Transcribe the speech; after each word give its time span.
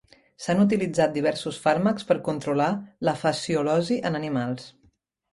S'han 0.43 0.59
utilitzat 0.61 1.11
diversos 1.17 1.59
fàrmacs 1.65 2.07
per 2.11 2.17
controlar 2.27 2.69
la 3.09 3.13
fasciolosi 3.25 3.99
en 4.11 4.21
animals. 4.21 4.65